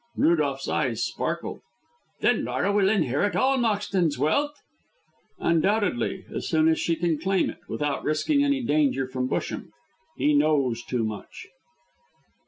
[0.15, 1.61] Rudolph's eyes sparkled.
[2.21, 4.53] "Then Laura will inherit all Moxton's wealth?"
[5.37, 9.69] "Undoubtedly, as soon as she can claim it, without risking any danger from Busham.
[10.17, 11.45] He knows too much."